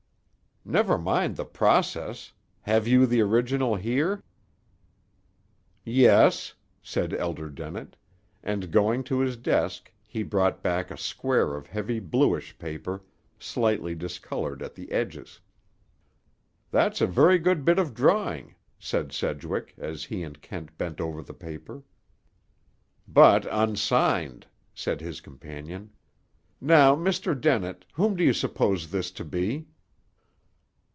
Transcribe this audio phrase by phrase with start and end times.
[0.63, 2.33] "Never mind the process.
[2.61, 4.23] Have you the original here?"
[5.83, 7.95] "Yes," said Elder Dennett;
[8.43, 13.03] and, going to his desk he brought back a square of heavy bluish paper,
[13.39, 15.39] slightly discolored at the edges.
[16.69, 21.23] "That's a very good bit of drawing," said Sedgwick, as he and Kent bent over
[21.23, 21.81] the paper.
[23.07, 24.45] "But unsigned,"
[24.75, 25.89] said his companion.
[26.61, 27.35] "Now, Mr.
[27.39, 29.65] Dennett, whom do you suppose this to be?"